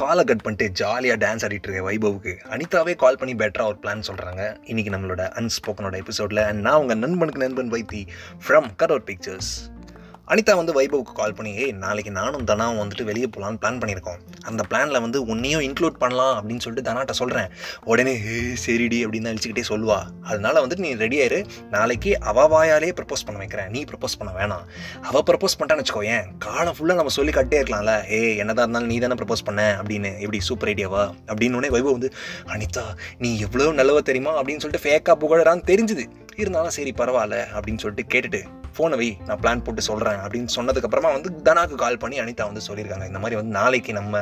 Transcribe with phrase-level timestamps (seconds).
[0.00, 4.42] காலை கட் பண்ணிட்டு ஜாலியாக டான்ஸ் ஆடிட்டு இருக்க வைபவுக்கு அனிதாவே கால் பண்ணி பெட்டராக ஒரு பிளான் சொல்கிறாங்க
[4.64, 8.00] இன்றைக்கி நம்மளோட அன்ஸ்போக்கனோட எபிசோடில் நான் உங்கள் நண்பனுக்கு நண்பன் Vaithi
[8.44, 9.50] from cut out pictures
[10.32, 14.18] Anitha வந்து வைபவுக்கு கால் பண்ணி ஏய் நாளைக்கு நானும் தனாவும் வந்துட்டு வெளியே போகலான்னு பிளான் பண்ணியிருக்கோம்.
[14.44, 17.48] அந்த பிளானில் வந்து உன்னையும் இன்க்ளூட் பண்ணலாம் அப்படின்னு சொல்லிட்டு தனாட்ட சொல்கிறேன்
[17.84, 19.98] உடனே ஹே சரிடி அப்படின்னு தான் அழிச்சிக்கிட்டே சொல்லுவா.
[20.22, 21.46] அதனால வந்துட்டு நீ ரெடி ஆயிரு.
[21.70, 23.70] நாளைக்கு அவ வாயாலே ப்ரப்போஸ் பண்ண வைக்கிறேன்.
[23.70, 24.64] நீ ப்ரப்போஸ் பண்ண வேணாம்.
[25.02, 26.24] அவள் ப்ரப்போஸ் பண்ணிட்டான்னு வச்சுக்கோ ஏன்?
[26.38, 27.94] காலம் ஃபுல்லாக நம்ம சொல்லி கட்டே இருக்கலாம்ல.
[28.10, 29.80] ஏ என்னதான் இருந்தாலும் நீ தானே ப்ரப்போஸ் பண்ண?
[29.82, 32.12] அப்படின்னு எப்படி சூப்பர் ஐடியாவா அப்படின்னு உடனே வைபவ் வந்து
[32.46, 32.86] அனிதா
[33.18, 34.42] நீ எவ்வளோ நல்லவ தெரியுமா?
[34.42, 36.06] அப்படின்னு சொல்லிட்டு ஃபேக்காக புகழறான்னு தெரிஞ்சுது.
[36.36, 38.42] இருந்தாலும் சரி பரவாயில்ல அப்படின்னு சொல்லிட்டு கேட்டுட்டு
[38.80, 43.06] ஃபோனை வை நான் பிளான் போட்டு சொல்கிறேன் அப்படின்னு சொன்னதுக்கப்புறமா வந்து தனாக்கு கால் பண்ணி அனிதா வந்து சொல்லியிருக்காங்க.
[43.10, 44.18] இந்த மாதிரி வந்து நாளைக்கு நம்ம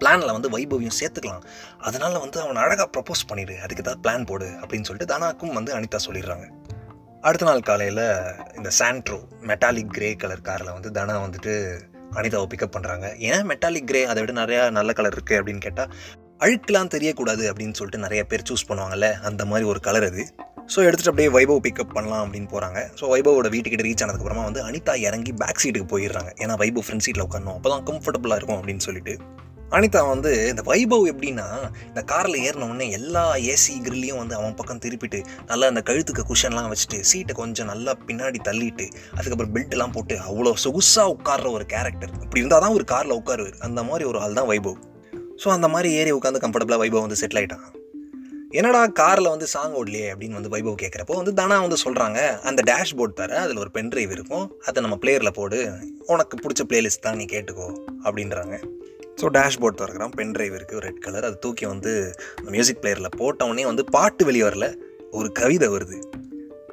[0.00, 1.44] பிளானில் வந்து வைபவியும் சேர்த்துக்கலாம்.
[1.88, 6.00] அதனால் வந்து அவன் அழகாக ப்ரப்போஸ் பண்ணிடு அதுக்கு ஏதாவது பிளான் போடு அப்படின்னு சொல்லிட்டு தனாக்கும் வந்து அனிதா
[6.06, 6.46] சொல்லிடுறாங்க.
[7.28, 8.02] அடுத்த நாள் காலையில்
[8.56, 9.18] இந்த சாண்ட்ரோ
[9.50, 11.54] மெட்டாலிக் கிரே கலர் காரில் வந்து தனா வந்துட்டு
[12.18, 15.92] அனிதாவை பிக்கப் பண்ணுறாங்க ஏன் மெட்டாலிக் கிரே அதை விட நிறையா நல்ல கலர் இருக்குது அப்படின்னு கேட்டால்
[16.44, 20.24] அழுக்கெலாம் தெரியக்கூடாது அப்படின்னு சொல்லிட்டு நிறைய பேர் சூஸ் பண்ணுவாங்கல்ல அந்த மாதிரி ஒரு கலர் அது.
[20.72, 24.92] ஸோ எடுத்துகிட்டு அப்படியே வைபவ் பிக்கப் பண்ணலாம் அப்படின்னு போகிறாங்க ஸோ வைபவோட வீட்டுக்கிட்ட ரீச் ஆனதுக்கப்புறமா வந்து அனிதா
[25.06, 26.30] இறங்கி பேக் சீட்டுக்கு போயிடுறாங்க.
[26.42, 27.56] ஏன்னா வைபவ் ஃப்ரண்ட் சீட்டில் உட்காரணும்.
[27.58, 29.14] அப்போ தான் கம்ஃபர்டபுளாக இருக்கும் அப்படின்னு சொல்லிட்டு.
[29.76, 31.46] அனிதா வந்து இந்த வைபவ் எப்படின்னா
[31.90, 35.20] இந்த காரில் ஏறின உடனே எல்லா ஏசி கிரில்லையும் வந்து அவன் பக்கம் திருப்பிட்டு
[35.50, 41.14] நல்லா அந்த கழுத்துக்கு குஷன்லாம் வச்சுட்டு சீட்டை கொஞ்சம் நல்லா பின்னாடி தள்ளிட்டு அதுக்கப்புறம் பெல்ட்லாம் போட்டு அவ்வளோ சொகுசாக
[41.16, 43.56] உட்கார்ற ஒரு கேரக்டர் இப்படி இருந்தால் தான் ஒரு காரில் உட்காருவார்.
[43.68, 44.78] அந்த மாதிரி ஒரு ஆள் தான் வைபவ்
[45.44, 47.66] ஸோ அந்த மாதிரி ஏறி உட்காந்து கம்ஃபர்டபுளாக வைபவ் வந்து செட்டில் ஆகிட்டான்
[48.58, 53.16] என்னடா காரில் வந்து சாங் ஓடலையே அப்படின்னு வந்து வைபவ் கேட்குறப்போ வந்து தானா வந்து சொல்கிறாங்க அந்த டேஷ்போர்ட்
[53.20, 55.58] தர அதில் ஒரு பென் ட்ரைவ் இருக்கும் அதை நம்ம பிளேயரில் போடு
[56.06, 57.66] உனக்கு பிடிச்ச பிளேலிஸ்ட் தான் நீ கேட்டுக்கோ
[58.06, 58.54] அப்படின்றாங்க.
[59.20, 61.94] ஸோ டேஷ்போர்ட் திறக்கிறான் பென் ட்ரைவ் இருக்குது ரெட் கலர் அது தூக்கி வந்து
[62.54, 64.68] மியூசிக் பிளேயரில் போட்டவுடனே வந்து பாட்டு வெளியே வரல
[65.10, 65.98] ஒரு கவிதை வருது.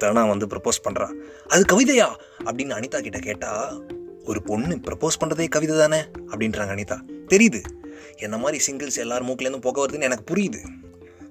[0.03, 1.15] தனா வந்து ப்ரப்போஸ் பண்ணுறான்
[1.47, 2.07] அது கவிதையா?
[2.45, 3.81] அப்படின்னு அனிதா கிட்ட கேட்டால்
[4.25, 6.99] ஒரு பொண்ணு ப்ரப்போஸ் பண்ணுறதே கவிதை தானே அப்படின்றாங்க அனிதா.
[7.33, 7.63] தெரியுது.
[8.17, 10.61] என்ன மாதிரி சிங்கிள்ஸ் எல்லார் மூக்கிலேருந்து போக வருதுன்னு எனக்கு புரியுது.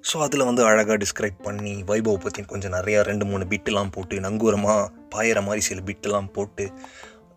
[0.09, 4.88] ஸோ அதில் வந்து அழகாக டிஸ்கிரைப் பண்ணி வைபவ் பற்றி கொஞ்சம் நிறையா ரெண்டு மூணு பிட்டுலாம் போட்டு நங்கூரமாக
[5.15, 6.72] பாயிற மாதிரி சில பிட்டுலாம் போட்டு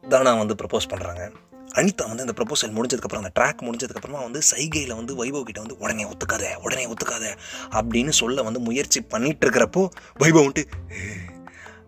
[0.10, 1.32] தானா வந்து ப்ரப்போஸ் பண்ணுறாங்க
[1.74, 6.04] அனிதா வந்து இந்த ப்ரப்போசல் முடிஞ்சதுக்கப்புறம் அந்த ட்ராக் முடிஞ்சதுக்கப்புறமா வந்து சைகையில் வந்து வைபவ் கிட்ட வந்து உடனே
[6.04, 7.26] ஒத்துக்காத உடனே ஒத்துக்காத
[7.72, 9.88] அப்படின்னு சொல்ல வந்து முயற்சி பண்ணிட்டு இருக்கிறப்போ
[10.20, 10.66] வைபவ் வந்துட்டு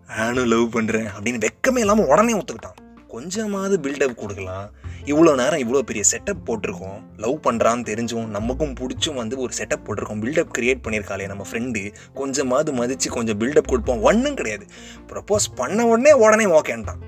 [0.07, 2.77] நானும் லவ் பண்ணுறேன் அப்படின்னு வெக்கமே இல்லாமல் உடனே ஒத்துக்கிட்டான்.
[3.07, 4.71] கொஞ்சமாவது பில்டப் கொடுக்கலாம்.
[5.05, 6.99] இவ்வளோ நேரம் இவ்வளோ பெரிய செட்டப் போட்டிருக்கோம்.
[7.17, 10.21] லவ் பண்ணுறான்னு தெரிஞ்சும் நமக்கும் பிடிச்சும் வந்து ஒரு செட்டப் போட்டிருக்கோம்.
[10.23, 14.01] பில்டப் கிரியேட் பண்ணியிருக்காளே நம்ம ஃப்ரெண்டு கொஞ்சமாவது மதித்து கொஞ்சம் பில்டப் கொடுப்போம்.
[14.01, 14.65] ஒன்றும் கிடையாது.
[15.07, 17.03] ப்ரப்போஸ் பண்ண உடனே உடனே ஓகேன்ட்டான்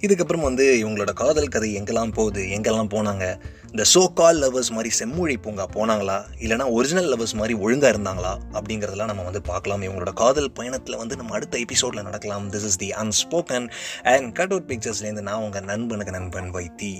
[0.00, 3.40] இதுக்கப்புறம் வந்து இவங்களோட காதல் கதை எங்கெல்லாம் போகுது எங்கெல்லாம் போனாங்க?
[3.70, 6.18] இந்த சோ கால் லவர்ஸ் மாதிரி செம்மொழி பூங்கா போனாங்களா?
[6.40, 8.32] இல்லைனா ஒரிஜினல் லவர்ஸ் மாதிரி ஒழுங்காக இருந்தாங்களா?
[8.52, 9.82] அப்படிங்கிறதெல்லாம் நம்ம வந்து பார்க்கலாம்.
[9.82, 12.50] இவங்களோட காதல் பயணத்தில் வந்து நம்ம அடுத்த எபிசோடில் நடக்கலாம்.
[12.50, 13.70] This is the unspoken
[14.02, 16.94] and cut out பிக்சர்ஸ்லேருந்து நான் உங்கள் நண்பனுக்கு நண்பன் வைத்தி.